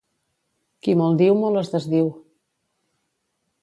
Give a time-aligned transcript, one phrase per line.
[0.87, 2.13] Qui molt diu, molt es desdiu.